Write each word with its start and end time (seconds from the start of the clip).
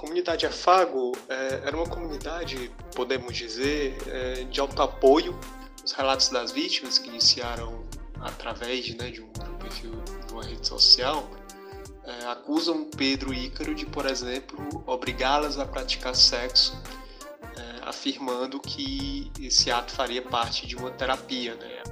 comunidade 0.00 0.46
Afago 0.46 1.12
é, 1.28 1.60
era 1.66 1.76
uma 1.76 1.86
comunidade, 1.86 2.72
podemos 2.96 3.36
dizer, 3.36 3.98
é, 4.06 4.44
de 4.44 4.58
alto 4.58 4.80
apoio. 4.80 5.38
Os 5.84 5.92
relatos 5.92 6.30
das 6.30 6.50
vítimas 6.50 6.98
que 6.98 7.10
iniciaram 7.10 7.84
através 8.18 8.94
né, 8.94 9.10
de 9.10 9.20
um 9.20 9.28
perfil 9.58 9.92
de 10.26 10.32
uma 10.32 10.42
rede 10.42 10.66
social 10.66 11.28
é, 12.02 12.26
acusam 12.28 12.84
Pedro 12.84 13.34
Ícaro 13.34 13.74
de, 13.74 13.84
por 13.84 14.06
exemplo, 14.06 14.82
obrigá-las 14.86 15.58
a 15.58 15.66
praticar 15.66 16.16
sexo, 16.16 16.80
é, 17.42 17.86
afirmando 17.86 18.58
que 18.58 19.30
esse 19.38 19.70
ato 19.70 19.92
faria 19.92 20.22
parte 20.22 20.66
de 20.66 20.76
uma 20.76 20.90
terapia. 20.90 21.54
Né? 21.56 21.82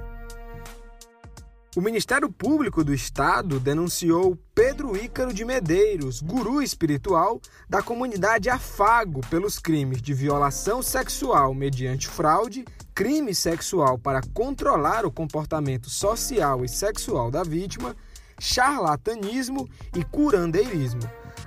O 1.75 1.81
Ministério 1.81 2.31
Público 2.31 2.83
do 2.83 2.91
Estado 2.91 3.59
denunciou 3.59 4.35
Pedro 4.55 4.97
Ícaro 4.97 5.31
de 5.31 5.45
Medeiros, 5.45 6.19
guru 6.19 6.63
espiritual 6.63 7.39
da 7.69 7.79
comunidade 7.79 8.49
Afago, 8.49 9.21
pelos 9.29 9.59
crimes 9.59 10.01
de 10.01 10.11
violação 10.11 10.81
sexual 10.81 11.53
mediante 11.53 12.07
fraude, 12.07 12.65
crime 12.95 13.35
sexual 13.35 13.99
para 13.99 14.19
controlar 14.33 15.05
o 15.05 15.11
comportamento 15.11 15.91
social 15.91 16.65
e 16.65 16.67
sexual 16.67 17.29
da 17.29 17.43
vítima, 17.43 17.95
charlatanismo 18.39 19.69
e 19.95 20.03
curandeirismo. 20.03 21.01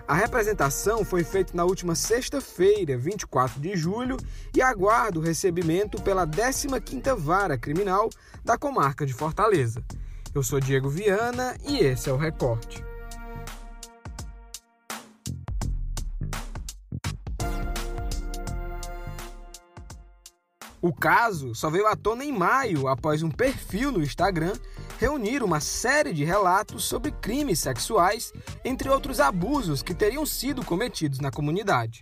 A 0.06 0.14
representação 0.14 1.04
foi 1.04 1.24
feita 1.24 1.56
na 1.56 1.64
última 1.64 1.96
sexta-feira, 1.96 2.96
24 2.96 3.60
de 3.60 3.76
julho, 3.76 4.16
e 4.54 4.62
aguarda 4.62 5.18
o 5.18 5.22
recebimento 5.22 6.00
pela 6.00 6.24
15ª 6.24 7.16
Vara 7.16 7.58
Criminal 7.58 8.08
da 8.44 8.56
comarca 8.56 9.04
de 9.04 9.12
Fortaleza. 9.12 9.82
Eu 10.34 10.42
sou 10.42 10.58
Diego 10.58 10.88
Viana 10.88 11.54
e 11.62 11.76
esse 11.80 12.08
é 12.08 12.12
o 12.12 12.16
Recorte. 12.16 12.82
O 20.80 20.90
caso 20.90 21.54
só 21.54 21.68
veio 21.68 21.86
à 21.86 21.94
tona 21.94 22.24
em 22.24 22.32
maio 22.32 22.88
após 22.88 23.22
um 23.22 23.30
perfil 23.30 23.92
no 23.92 24.02
Instagram 24.02 24.54
reunir 24.98 25.42
uma 25.42 25.60
série 25.60 26.14
de 26.14 26.24
relatos 26.24 26.84
sobre 26.84 27.10
crimes 27.10 27.58
sexuais, 27.58 28.32
entre 28.64 28.88
outros 28.88 29.20
abusos 29.20 29.82
que 29.82 29.94
teriam 29.94 30.24
sido 30.24 30.64
cometidos 30.64 31.18
na 31.18 31.30
comunidade. 31.30 32.00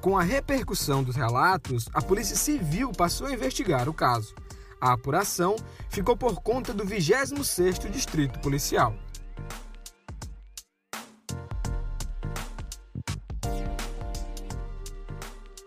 Com 0.00 0.18
a 0.18 0.22
repercussão 0.22 1.04
dos 1.04 1.14
relatos, 1.14 1.88
a 1.94 2.02
Polícia 2.02 2.36
Civil 2.36 2.90
passou 2.90 3.28
a 3.28 3.32
investigar 3.32 3.88
o 3.88 3.94
caso. 3.94 4.34
A 4.80 4.92
apuração 4.92 5.56
ficou 5.88 6.16
por 6.16 6.40
conta 6.40 6.72
do 6.72 6.84
26º 6.84 7.90
Distrito 7.90 8.38
Policial. 8.40 8.94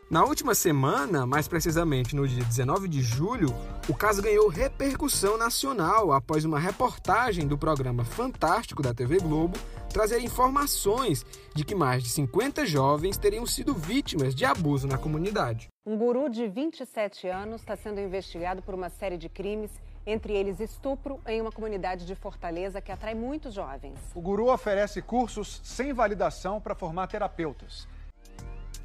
Na 0.09 0.25
última 0.25 0.53
semana, 0.53 1.25
mais 1.25 1.47
precisamente 1.47 2.13
no 2.17 2.27
dia 2.27 2.43
19 2.43 2.89
de 2.89 3.01
julho, 3.01 3.55
o 3.87 3.93
caso 3.93 4.21
ganhou 4.21 4.49
repercussão 4.49 5.37
nacional 5.37 6.11
após 6.11 6.43
uma 6.43 6.59
reportagem 6.59 7.47
do 7.47 7.57
programa 7.57 8.03
Fantástico 8.03 8.83
da 8.83 8.93
TV 8.93 9.19
Globo 9.19 9.57
trazer 9.91 10.19
informações 10.19 11.25
de 11.53 11.63
que 11.63 11.75
mais 11.75 12.03
de 12.03 12.09
50 12.09 12.65
jovens 12.65 13.17
teriam 13.17 13.45
sido 13.45 13.73
vítimas 13.73 14.33
de 14.33 14.45
abuso 14.45 14.87
na 14.87 14.97
comunidade. 14.97 15.67
Um 15.85 15.97
guru 15.97 16.29
de 16.29 16.47
27 16.47 17.27
anos 17.27 17.61
está 17.61 17.75
sendo 17.75 17.99
investigado 17.99 18.61
por 18.61 18.73
uma 18.73 18.89
série 18.89 19.17
de 19.17 19.27
crimes, 19.27 19.71
entre 20.05 20.33
eles 20.33 20.59
estupro, 20.59 21.19
em 21.27 21.41
uma 21.41 21.51
comunidade 21.51 22.05
de 22.05 22.15
Fortaleza 22.15 22.81
que 22.81 22.91
atrai 22.91 23.13
muitos 23.13 23.53
jovens. 23.53 23.99
O 24.15 24.21
guru 24.21 24.51
oferece 24.51 25.01
cursos 25.01 25.59
sem 25.63 25.93
validação 25.93 26.61
para 26.61 26.75
formar 26.75 27.07
terapeutas. 27.07 27.87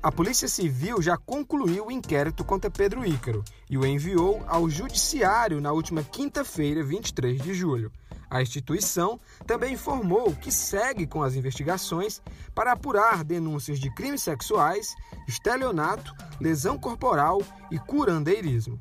A 0.03 0.12
Polícia 0.12 0.47
Civil 0.47 1.03
já 1.03 1.17
concluiu 1.17 1.87
o 1.87 1.91
inquérito 1.91 2.45
contra 2.45 2.71
Pedro 2.71 3.05
Ícaro 3.05 3.43
e 3.69 3.77
o 3.77 3.84
enviou 3.84 4.43
ao 4.47 4.69
Judiciário 4.71 5.61
na 5.61 5.73
última 5.73 6.03
quinta-feira, 6.03 6.84
23 6.84 7.43
de 7.43 7.55
julho. 7.55 7.91
A 8.31 8.42
instituição 8.42 9.20
também 9.47 9.75
informou 9.75 10.34
que 10.34 10.50
segue 10.50 11.06
com 11.06 11.22
as 11.22 11.34
investigações 11.34 12.20
para 12.54 12.72
apurar 12.72 13.22
denúncias 13.22 13.78
de 13.78 13.92
crimes 13.94 14.22
sexuais, 14.22 14.94
estelionato, 15.28 16.12
lesão 16.41 16.78
corporal 16.78 17.41
e 17.70 17.78
curandeirismo. 17.78 18.78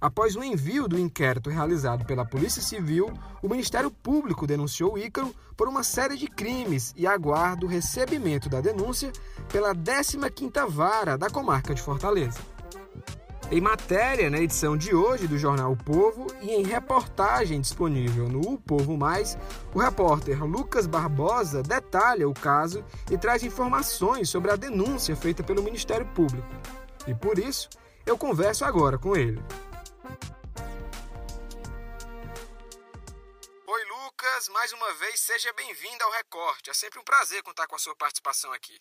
Após 0.00 0.36
o 0.36 0.44
envio 0.44 0.86
do 0.86 0.98
inquérito 0.98 1.48
realizado 1.48 2.04
pela 2.04 2.26
Polícia 2.26 2.60
Civil, 2.60 3.10
o 3.42 3.48
Ministério 3.48 3.90
Público 3.90 4.46
denunciou 4.46 4.98
Ícaro 4.98 5.34
por 5.56 5.66
uma 5.66 5.82
série 5.82 6.16
de 6.16 6.26
crimes 6.26 6.92
e 6.94 7.06
aguarda 7.06 7.64
o 7.64 7.68
recebimento 7.68 8.48
da 8.48 8.60
denúncia 8.60 9.10
pela 9.50 9.74
15ª 9.74 10.68
Vara 10.68 11.16
da 11.16 11.30
Comarca 11.30 11.74
de 11.74 11.80
Fortaleza. 11.80 12.53
Em 13.50 13.60
matéria 13.60 14.30
na 14.30 14.38
edição 14.38 14.74
de 14.74 14.94
hoje 14.94 15.28
do 15.28 15.36
jornal 15.36 15.72
O 15.72 15.76
Povo 15.76 16.26
e 16.40 16.50
em 16.50 16.64
reportagem 16.64 17.60
disponível 17.60 18.26
no 18.26 18.40
O 18.40 18.58
Povo 18.58 18.96
Mais, 18.96 19.36
o 19.74 19.78
repórter 19.78 20.42
Lucas 20.42 20.86
Barbosa 20.86 21.62
detalha 21.62 22.26
o 22.26 22.32
caso 22.32 22.82
e 23.10 23.18
traz 23.18 23.42
informações 23.42 24.30
sobre 24.30 24.50
a 24.50 24.56
denúncia 24.56 25.14
feita 25.14 25.42
pelo 25.42 25.62
Ministério 25.62 26.06
Público. 26.14 26.48
E 27.06 27.14
por 27.14 27.38
isso, 27.38 27.68
eu 28.06 28.16
converso 28.16 28.64
agora 28.64 28.96
com 28.96 29.14
ele. 29.14 29.40
Oi, 33.66 33.84
Lucas, 33.84 34.48
mais 34.48 34.72
uma 34.72 34.94
vez 34.94 35.20
seja 35.20 35.52
bem-vindo 35.52 36.02
ao 36.02 36.12
Recorte. 36.12 36.70
É 36.70 36.74
sempre 36.74 36.98
um 36.98 37.04
prazer 37.04 37.42
contar 37.42 37.66
com 37.66 37.76
a 37.76 37.78
sua 37.78 37.94
participação 37.94 38.52
aqui. 38.54 38.80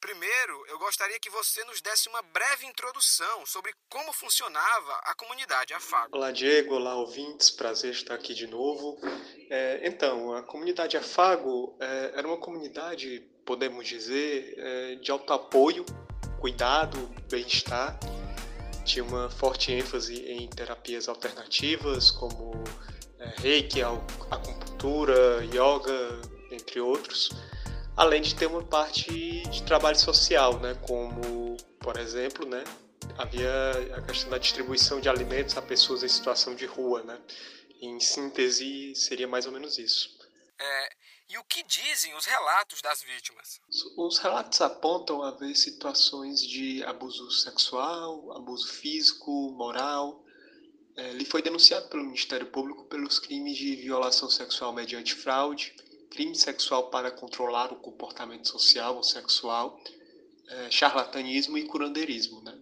Primeiro, 0.00 0.66
eu 0.68 0.78
gostaria 0.78 1.18
que 1.18 1.28
você 1.28 1.64
nos 1.64 1.80
desse 1.80 2.08
uma 2.08 2.22
breve 2.22 2.66
introdução 2.66 3.44
sobre 3.44 3.72
como 3.88 4.12
funcionava 4.12 4.92
a 5.04 5.14
comunidade 5.14 5.74
Afago. 5.74 6.16
Olá, 6.16 6.30
Diego. 6.30 6.74
Olá, 6.74 6.94
ouvintes. 6.94 7.50
Prazer 7.50 7.92
estar 7.92 8.14
aqui 8.14 8.32
de 8.32 8.46
novo. 8.46 8.98
É, 9.50 9.80
então, 9.82 10.32
a 10.34 10.42
comunidade 10.42 10.96
Afago 10.96 11.76
é, 11.80 12.12
era 12.14 12.28
uma 12.28 12.38
comunidade, 12.38 13.20
podemos 13.44 13.88
dizer, 13.88 14.54
é, 14.56 14.94
de 14.96 15.10
alto 15.10 15.32
apoio, 15.32 15.84
cuidado, 16.40 16.96
bem-estar 17.28 17.98
tinha 18.88 19.04
uma 19.04 19.28
forte 19.28 19.70
ênfase 19.70 20.14
em 20.22 20.48
terapias 20.48 21.08
alternativas, 21.08 22.10
como 22.10 22.52
é, 23.18 23.34
reiki, 23.40 23.82
acupuntura, 24.30 25.44
yoga, 25.44 26.20
entre 26.50 26.80
outros, 26.80 27.28
além 27.98 28.22
de 28.22 28.34
ter 28.34 28.46
uma 28.46 28.62
parte 28.62 29.42
de 29.42 29.62
trabalho 29.64 29.98
social, 29.98 30.58
né, 30.60 30.74
como, 30.86 31.56
por 31.80 31.98
exemplo, 31.98 32.48
né, 32.48 32.62
havia 33.18 33.50
a 33.96 34.02
questão 34.02 34.30
da 34.30 34.38
distribuição 34.38 35.00
de 35.00 35.08
alimentos 35.08 35.56
a 35.56 35.62
pessoas 35.62 36.04
em 36.04 36.08
situação 36.08 36.54
de 36.54 36.64
rua. 36.64 37.02
Né, 37.02 37.18
em 37.80 38.00
síntese, 38.00 38.94
seria 38.94 39.28
mais 39.28 39.46
ou 39.46 39.52
menos 39.52 39.78
isso. 39.78 40.16
É, 40.58 40.88
e 41.30 41.38
o 41.38 41.44
que 41.44 41.62
dizem 41.62 42.14
os 42.14 42.24
relatos 42.24 42.80
das 42.82 43.02
vítimas? 43.02 43.60
Os 43.96 44.18
relatos 44.18 44.60
apontam 44.60 45.22
haver 45.22 45.54
situações 45.54 46.40
de 46.40 46.82
abuso 46.84 47.30
sexual, 47.30 48.32
abuso 48.36 48.68
físico, 48.68 49.52
moral. 49.52 50.24
É, 50.96 51.10
ele 51.10 51.24
foi 51.24 51.42
denunciado 51.42 51.88
pelo 51.88 52.04
Ministério 52.04 52.46
Público 52.46 52.84
pelos 52.86 53.18
crimes 53.18 53.56
de 53.56 53.76
violação 53.76 54.28
sexual 54.28 54.72
mediante 54.72 55.14
fraude, 55.14 55.74
crime 56.10 56.34
sexual 56.34 56.90
para 56.90 57.10
controlar 57.10 57.72
o 57.72 57.76
comportamento 57.76 58.48
social 58.48 58.96
ou 58.96 59.02
sexual, 59.02 59.80
é, 60.48 60.70
charlatanismo 60.70 61.58
e 61.58 61.64
curandeirismo. 61.64 62.40
Né? 62.42 62.58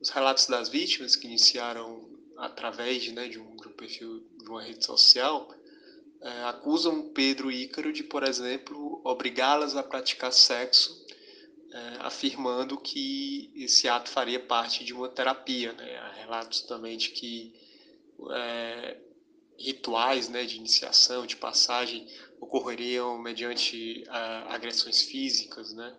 Os 0.00 0.10
relatos 0.10 0.46
das 0.46 0.68
vítimas, 0.68 1.16
que 1.16 1.26
iniciaram 1.26 2.08
através 2.36 3.06
né, 3.12 3.28
de 3.28 3.38
um 3.38 3.56
perfil 3.80 4.22
de 4.38 4.48
uma 4.48 4.62
rede 4.62 4.84
social, 4.84 5.48
é, 6.20 6.44
acusam 6.44 7.08
Pedro 7.14 7.50
e 7.50 7.64
Ícaro 7.64 7.92
de, 7.92 8.02
por 8.02 8.22
exemplo, 8.22 9.00
obrigá-las 9.02 9.74
a 9.74 9.82
praticar 9.82 10.32
sexo, 10.32 11.06
é, 11.72 11.78
afirmando 12.00 12.78
que 12.78 13.50
esse 13.54 13.88
ato 13.88 14.10
faria 14.10 14.38
parte 14.38 14.84
de 14.84 14.92
uma 14.92 15.08
terapia. 15.08 15.72
Né? 15.72 15.96
Há 15.96 16.12
relatos 16.12 16.60
também 16.62 16.98
de 16.98 17.08
que 17.10 17.54
é, 18.32 18.98
rituais 19.58 20.28
né, 20.28 20.44
de 20.44 20.56
iniciação, 20.56 21.26
de 21.26 21.36
passagem, 21.36 22.06
ocorreriam 22.40 23.18
mediante 23.18 24.04
agressões 24.48 25.02
físicas. 25.02 25.72
Né? 25.72 25.96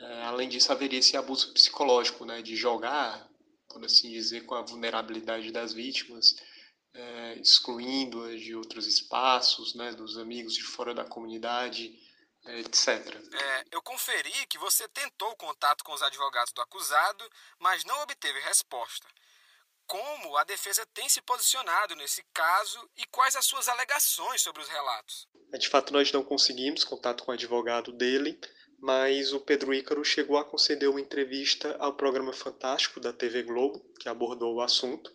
É, 0.00 0.22
além 0.24 0.48
disso, 0.48 0.70
haveria 0.70 0.98
esse 0.98 1.16
abuso 1.16 1.52
psicológico 1.52 2.24
né, 2.24 2.42
de 2.42 2.54
jogar, 2.56 3.28
por 3.68 3.84
assim 3.84 4.10
dizer, 4.10 4.44
com 4.44 4.54
a 4.54 4.62
vulnerabilidade 4.62 5.50
das 5.50 5.72
vítimas 5.72 6.36
é, 6.96 7.34
excluindo-as 7.34 8.40
de 8.40 8.54
outros 8.54 8.86
espaços, 8.86 9.74
né, 9.74 9.92
dos 9.92 10.16
amigos 10.16 10.54
de 10.54 10.62
fora 10.62 10.94
da 10.94 11.04
comunidade, 11.04 11.94
é, 12.46 12.60
etc. 12.60 12.88
É, 13.32 13.64
eu 13.70 13.82
conferi 13.82 14.32
que 14.48 14.58
você 14.58 14.88
tentou 14.88 15.34
contato 15.36 15.84
com 15.84 15.92
os 15.92 16.02
advogados 16.02 16.52
do 16.52 16.62
acusado, 16.62 17.28
mas 17.58 17.84
não 17.84 18.00
obteve 18.02 18.40
resposta. 18.40 19.06
Como 19.86 20.36
a 20.36 20.44
defesa 20.44 20.84
tem 20.92 21.08
se 21.08 21.22
posicionado 21.22 21.94
nesse 21.94 22.22
caso 22.34 22.88
e 22.96 23.04
quais 23.06 23.36
as 23.36 23.46
suas 23.46 23.68
alegações 23.68 24.42
sobre 24.42 24.60
os 24.62 24.68
relatos? 24.68 25.28
É, 25.52 25.58
de 25.58 25.68
fato, 25.68 25.92
nós 25.92 26.10
não 26.10 26.24
conseguimos 26.24 26.82
contato 26.82 27.22
com 27.22 27.30
o 27.30 27.34
advogado 27.34 27.92
dele, 27.92 28.38
mas 28.80 29.32
o 29.32 29.40
Pedro 29.40 29.72
Ícaro 29.72 30.04
chegou 30.04 30.38
a 30.38 30.44
conceder 30.44 30.88
uma 30.88 31.00
entrevista 31.00 31.76
ao 31.78 31.94
programa 31.94 32.32
Fantástico 32.32 32.98
da 32.98 33.12
TV 33.12 33.44
Globo, 33.44 33.80
que 34.00 34.08
abordou 34.08 34.56
o 34.56 34.60
assunto, 34.60 35.12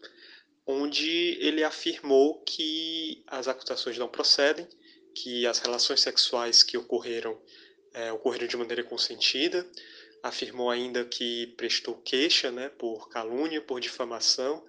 onde 0.66 1.38
ele 1.42 1.64
afirmou 1.64 2.42
que 2.44 3.24
as 3.28 3.48
acusações 3.48 3.98
não 3.98 4.08
procedem, 4.08 4.68
que 5.14 5.46
as 5.46 5.60
relações 5.60 6.00
sexuais 6.00 6.64
que 6.64 6.78
ocorreram 6.78 7.38
é, 7.94 8.12
ocorreram 8.12 8.48
de 8.48 8.58
maneira 8.58 8.84
consentida, 8.84 9.70
afirmou 10.24 10.70
ainda 10.70 11.04
que 11.06 11.48
prestou 11.58 11.96
queixa 12.02 12.52
né, 12.52 12.70
por 12.70 13.10
calúnia, 13.10 13.62
por 13.62 13.80
difamação, 13.80 14.66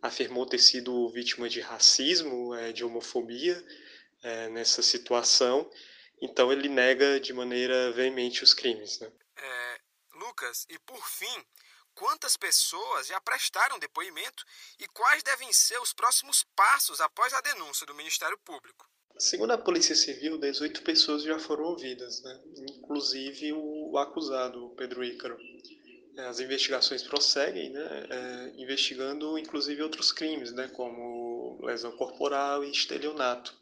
afirmou 0.00 0.46
ter 0.46 0.58
sido 0.58 1.08
vítima 1.10 1.48
de 1.48 1.60
racismo, 1.60 2.54
é, 2.54 2.72
de 2.72 2.84
homofobia 2.84 3.64
é, 4.22 4.48
nessa 4.48 4.82
situação, 4.82 5.70
então 6.20 6.52
ele 6.52 6.68
nega 6.68 7.18
de 7.20 7.32
maneira 7.32 7.90
veemente 7.92 8.44
os 8.44 8.54
crimes. 8.54 9.00
Né? 9.00 9.10
É, 9.36 9.80
Lucas, 10.14 10.66
e 10.68 10.78
por 10.80 11.04
fim, 11.08 11.46
quantas 11.94 12.36
pessoas 12.36 13.08
já 13.08 13.20
prestaram 13.20 13.78
depoimento 13.78 14.44
e 14.78 14.86
quais 14.88 15.22
devem 15.22 15.52
ser 15.52 15.78
os 15.80 15.92
próximos 15.92 16.44
passos 16.54 17.00
após 17.00 17.32
a 17.32 17.40
denúncia 17.40 17.86
do 17.86 17.94
Ministério 17.94 18.38
Público? 18.38 18.88
Segundo 19.18 19.52
a 19.52 19.58
Polícia 19.58 19.94
Civil, 19.94 20.38
18 20.38 20.82
pessoas 20.82 21.22
já 21.22 21.38
foram 21.38 21.64
ouvidas, 21.64 22.22
né? 22.22 22.40
inclusive 22.56 23.52
o 23.52 23.81
acusado, 23.98 24.66
o 24.66 24.70
Pedro 24.70 25.04
Ícaro. 25.04 25.38
É, 26.16 26.26
as 26.26 26.40
investigações 26.40 27.02
prosseguem, 27.02 27.70
né? 27.70 28.06
É, 28.10 28.60
investigando 28.60 29.38
inclusive 29.38 29.82
outros 29.82 30.12
crimes, 30.12 30.52
né? 30.52 30.68
como 30.74 31.58
lesão 31.62 31.92
corporal 31.92 32.62
e 32.62 32.70
estelionato, 32.70 33.54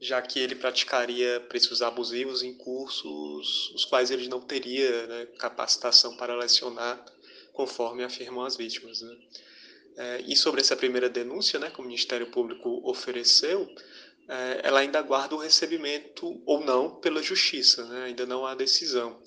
já 0.00 0.22
que 0.22 0.38
ele 0.38 0.54
praticaria 0.54 1.40
preços 1.48 1.82
abusivos 1.82 2.42
em 2.42 2.54
cursos 2.54 3.72
os 3.74 3.84
quais 3.84 4.10
ele 4.10 4.28
não 4.28 4.40
teria 4.40 5.06
né, 5.06 5.26
capacitação 5.38 6.16
para 6.16 6.36
lecionar, 6.36 7.04
conforme 7.52 8.04
afirmam 8.04 8.44
as 8.44 8.56
vítimas. 8.56 9.00
Né? 9.00 9.16
É, 9.96 10.20
e 10.22 10.36
sobre 10.36 10.60
essa 10.60 10.76
primeira 10.76 11.08
denúncia 11.08 11.58
né, 11.58 11.68
que 11.68 11.80
o 11.80 11.84
Ministério 11.84 12.28
Público 12.28 12.80
ofereceu, 12.88 13.68
é, 14.28 14.60
ela 14.62 14.80
ainda 14.80 15.00
aguarda 15.00 15.34
o 15.34 15.38
recebimento 15.38 16.40
ou 16.46 16.64
não 16.64 16.94
pela 17.00 17.22
Justiça, 17.22 17.84
né? 17.86 18.04
ainda 18.04 18.24
não 18.24 18.46
há 18.46 18.54
decisão. 18.54 19.20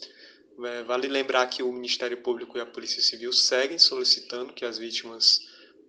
É, 0.64 0.84
vale 0.84 1.08
lembrar 1.08 1.48
que 1.48 1.62
o 1.62 1.72
Ministério 1.72 2.18
Público 2.18 2.58
e 2.58 2.62
a 2.62 2.66
Polícia 2.66 3.02
Civil 3.02 3.34
seguem 3.34 3.78
solicitando 3.78 4.54
que 4.54 4.64
as 4.64 4.78
vítimas 4.78 5.42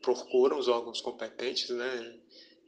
procuram 0.02 0.58
os 0.58 0.68
órgãos 0.68 1.00
competentes, 1.00 1.70
né? 1.70 2.14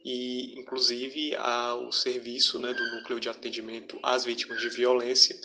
e 0.03 0.57
inclusive 0.57 1.35
há 1.35 1.75
o 1.75 1.91
serviço 1.91 2.59
né, 2.59 2.73
do 2.73 2.95
Núcleo 2.95 3.19
de 3.19 3.29
Atendimento 3.29 3.99
às 4.01 4.23
Vítimas 4.23 4.61
de 4.61 4.69
Violência, 4.69 5.39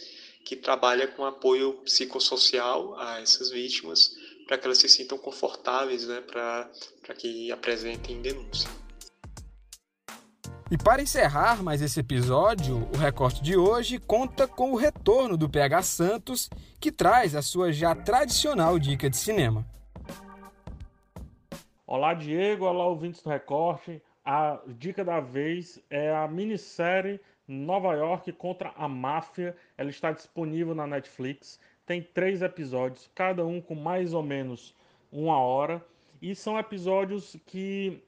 que 0.45 0.55
trabalha 0.55 1.09
com 1.09 1.25
apoio 1.25 1.75
psicossocial 1.85 2.99
a 2.99 3.21
essas 3.21 3.51
vítimas, 3.51 4.15
para 4.47 4.59
que 4.59 4.67
elas 4.67 4.79
se 4.79 4.89
sintam 4.89 5.19
confortáveis 5.19 6.07
né, 6.07 6.21
para 6.21 6.71
que 7.17 7.51
apresentem 7.51 8.21
denúncia. 8.21 8.84
E 10.75 10.77
para 10.77 11.01
encerrar 11.01 11.63
mais 11.63 11.81
esse 11.81 12.01
episódio, 12.01 12.89
o 12.93 12.97
recorte 12.97 13.41
de 13.41 13.57
hoje 13.57 14.01
conta 14.01 14.49
com 14.49 14.73
o 14.73 14.77
retorno 14.77 15.37
do 15.37 15.49
PH 15.49 15.83
Santos, 15.83 16.51
que 16.81 16.91
traz 16.91 17.37
a 17.37 17.43
sua 17.43 17.73
já 17.73 17.95
tradicional 17.95 18.77
dica 18.77 19.09
de 19.09 19.17
cinema. 19.17 19.65
Olá, 21.87 22.13
Diego. 22.13 22.65
Olá, 22.65 22.89
ouvintes 22.89 23.23
do 23.23 23.31
recorte. 23.31 24.03
A 24.25 24.59
dica 24.67 25.05
da 25.05 25.21
vez 25.21 25.81
é 25.89 26.13
a 26.13 26.27
minissérie 26.27 27.21
Nova 27.47 27.95
York 27.95 28.33
contra 28.33 28.73
a 28.77 28.89
Máfia. 28.89 29.57
Ela 29.79 29.91
está 29.91 30.11
disponível 30.11 30.75
na 30.75 30.89
Netflix. 30.89 31.61
Tem 31.87 32.03
três 32.03 32.43
episódios, 32.43 33.09
cada 33.15 33.47
um 33.47 33.61
com 33.61 33.77
mais 33.77 34.13
ou 34.13 34.25
menos 34.25 34.75
uma 35.13 35.39
hora. 35.39 35.81
E 36.21 36.35
são 36.35 36.59
episódios 36.59 37.37
que 37.47 38.03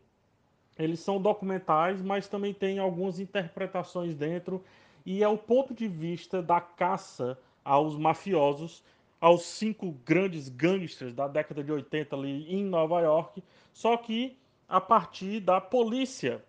eles 0.78 1.00
são 1.00 1.20
documentais, 1.20 2.02
mas 2.02 2.28
também 2.28 2.52
tem 2.52 2.78
algumas 2.78 3.18
interpretações 3.18 4.14
dentro 4.14 4.62
e 5.04 5.22
é 5.22 5.28
o 5.28 5.38
ponto 5.38 5.72
de 5.72 5.88
vista 5.88 6.42
da 6.42 6.60
caça 6.60 7.38
aos 7.64 7.96
mafiosos, 7.96 8.84
aos 9.20 9.44
cinco 9.44 9.92
grandes 10.04 10.48
gangsters 10.48 11.14
da 11.14 11.26
década 11.26 11.62
de 11.64 11.72
80 11.72 12.14
ali 12.14 12.52
em 12.52 12.64
Nova 12.64 13.00
York, 13.00 13.42
só 13.72 13.96
que 13.96 14.36
a 14.68 14.80
partir 14.80 15.40
da 15.40 15.60
polícia, 15.60 16.44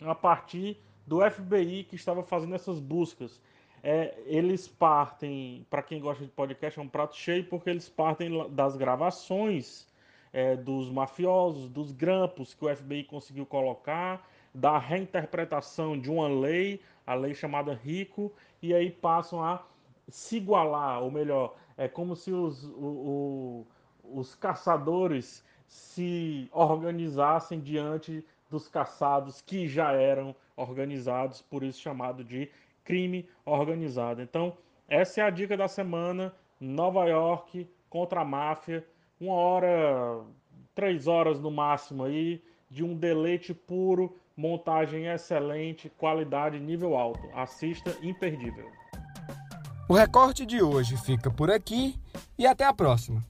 a 0.00 0.14
partir 0.14 0.80
do 1.06 1.18
FBI 1.28 1.84
que 1.84 1.96
estava 1.96 2.22
fazendo 2.22 2.54
essas 2.54 2.78
buscas. 2.78 3.40
É, 3.82 4.16
eles 4.26 4.68
partem, 4.68 5.66
para 5.68 5.82
quem 5.82 6.00
gosta 6.00 6.24
de 6.24 6.30
podcast, 6.30 6.78
é 6.78 6.82
um 6.82 6.88
prato 6.88 7.16
cheio, 7.16 7.44
porque 7.44 7.68
eles 7.68 7.88
partem 7.88 8.48
das 8.50 8.76
gravações 8.76 9.88
é, 10.32 10.56
dos 10.56 10.88
mafiosos, 10.90 11.68
dos 11.68 11.92
grampos 11.92 12.54
que 12.54 12.64
o 12.64 12.74
FBI 12.74 13.04
conseguiu 13.04 13.44
colocar, 13.44 14.28
da 14.54 14.78
reinterpretação 14.78 15.98
de 15.98 16.10
uma 16.10 16.28
lei, 16.28 16.80
a 17.06 17.14
lei 17.14 17.34
chamada 17.34 17.74
RICO, 17.74 18.32
e 18.60 18.74
aí 18.74 18.90
passam 18.90 19.42
a 19.42 19.62
se 20.08 20.36
igualar, 20.36 21.02
ou 21.02 21.10
melhor, 21.10 21.54
é 21.76 21.88
como 21.88 22.14
se 22.14 22.32
os, 22.32 22.64
o, 22.64 23.66
o, 24.04 24.18
os 24.18 24.34
caçadores 24.34 25.44
se 25.66 26.48
organizassem 26.52 27.60
diante 27.60 28.24
dos 28.50 28.68
caçados 28.68 29.40
que 29.40 29.66
já 29.66 29.92
eram 29.92 30.36
organizados, 30.54 31.40
por 31.40 31.62
isso 31.62 31.80
chamado 31.80 32.22
de 32.22 32.50
crime 32.84 33.26
organizado. 33.44 34.20
Então, 34.20 34.56
essa 34.86 35.22
é 35.22 35.24
a 35.24 35.30
dica 35.30 35.56
da 35.56 35.68
semana: 35.68 36.34
Nova 36.60 37.06
York 37.06 37.66
contra 37.88 38.20
a 38.20 38.24
máfia 38.24 38.86
uma 39.22 39.34
hora, 39.34 40.20
três 40.74 41.06
horas 41.06 41.40
no 41.40 41.50
máximo 41.50 42.02
aí, 42.02 42.42
de 42.68 42.82
um 42.82 42.96
deleite 42.96 43.54
puro, 43.54 44.16
montagem 44.36 45.06
excelente, 45.06 45.88
qualidade 45.88 46.58
nível 46.58 46.96
alto. 46.96 47.28
Assista 47.32 47.96
imperdível. 48.02 48.68
O 49.88 49.94
recorte 49.94 50.44
de 50.44 50.60
hoje 50.60 50.96
fica 50.96 51.30
por 51.30 51.50
aqui 51.50 51.94
e 52.36 52.46
até 52.46 52.64
a 52.64 52.74
próxima. 52.74 53.22